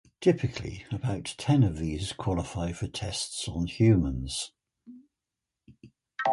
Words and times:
Typically, 0.19 0.83
about 0.89 1.35
ten 1.37 1.61
of 1.61 1.77
these 1.77 2.11
qualify 2.11 2.71
for 2.71 2.87
tests 2.87 3.47
on 3.47 3.67
humans. 3.67 4.51